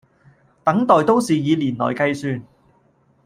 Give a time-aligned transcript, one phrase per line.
[0.63, 2.43] 等待都是以年來計算